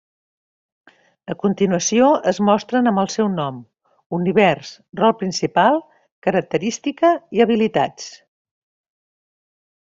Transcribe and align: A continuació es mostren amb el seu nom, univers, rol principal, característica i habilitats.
A 1.33 1.33
continuació 1.41 2.07
es 2.31 2.39
mostren 2.47 2.91
amb 2.91 3.01
el 3.01 3.11
seu 3.15 3.29
nom, 3.33 3.59
univers, 4.19 4.71
rol 5.03 5.13
principal, 5.21 5.79
característica 6.29 7.13
i 7.39 7.45
habilitats. 7.47 8.11